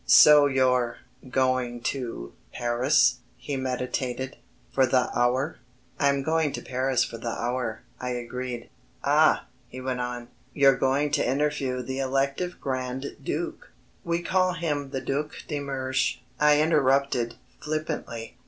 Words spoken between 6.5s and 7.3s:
to Paris for the